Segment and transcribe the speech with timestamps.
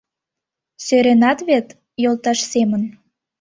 [0.85, 1.67] Сӧренат вет,
[2.03, 2.83] йолташ семын